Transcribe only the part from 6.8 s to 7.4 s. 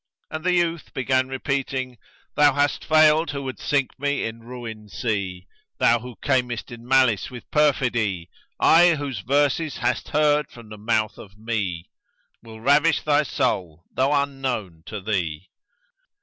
malice